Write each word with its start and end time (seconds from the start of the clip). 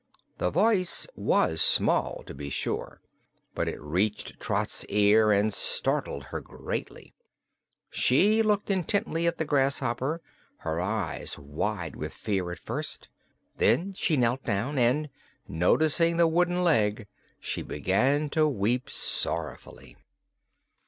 The 0.39 0.49
voice 0.49 1.05
was 1.15 1.61
small, 1.61 2.23
to 2.25 2.33
be 2.33 2.49
sure, 2.49 3.01
but 3.53 3.67
it 3.67 3.79
reached 3.79 4.39
Trot's 4.39 4.83
ears 4.89 5.37
and 5.37 5.53
startled 5.53 6.23
her 6.31 6.41
greatly. 6.41 7.13
She 7.91 8.41
looked 8.41 8.71
intently 8.71 9.27
at 9.27 9.37
the 9.37 9.45
grasshopper, 9.45 10.19
her 10.61 10.79
eyes 10.81 11.37
wide 11.37 11.95
with 11.95 12.13
fear 12.13 12.51
at 12.51 12.57
first; 12.57 13.09
then 13.57 13.93
she 13.93 14.17
knelt 14.17 14.43
down 14.43 14.79
and, 14.79 15.07
noticing 15.47 16.17
the 16.17 16.27
wooden 16.27 16.63
leg, 16.63 17.05
she 17.39 17.61
began 17.61 18.31
to 18.31 18.47
weep 18.47 18.89
sorrowfully. 18.89 19.97